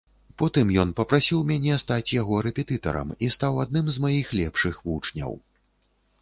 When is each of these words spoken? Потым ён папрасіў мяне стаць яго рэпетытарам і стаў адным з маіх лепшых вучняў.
Потым 0.41 0.69
ён 0.83 0.93
папрасіў 0.99 1.43
мяне 1.51 1.75
стаць 1.83 2.13
яго 2.21 2.39
рэпетытарам 2.47 3.13
і 3.27 3.29
стаў 3.37 3.61
адным 3.65 3.85
з 3.97 4.05
маіх 4.07 4.33
лепшых 4.41 4.81
вучняў. 4.89 5.31